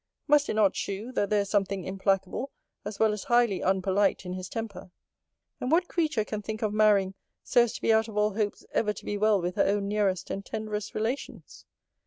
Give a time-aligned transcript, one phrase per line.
[0.25, 2.49] Must it not shew, that there is something implacable,
[2.83, 4.89] as well as highly unpolite in his temper?
[5.59, 8.65] And what creature can think of marrying so as to be out of all hopes
[8.73, 11.65] ever to be well with her own nearest and tenderest relations?